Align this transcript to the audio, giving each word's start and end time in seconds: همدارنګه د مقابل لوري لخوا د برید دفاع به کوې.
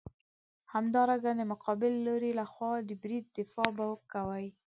همدارنګه 0.73 1.31
د 1.35 1.41
مقابل 1.51 1.93
لوري 2.05 2.31
لخوا 2.39 2.71
د 2.87 2.91
برید 3.01 3.25
دفاع 3.37 3.69
به 3.77 3.85
کوې. 4.13 4.45